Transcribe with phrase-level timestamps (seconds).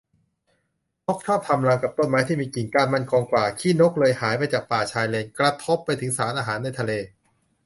[1.05, 6.91] นกชอบทำรังกับต้นไม้ที่มีกิ่งก้านมั่นคงกว่า ขี้นกเลยหายไปจากป่าชายเลน กระทบไปถึงสารอาหารในทะเล